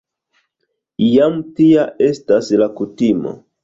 Jam 1.09 1.39
tia 1.61 1.87
estas 2.09 2.53
la 2.67 2.73
kutimo. 2.83 3.41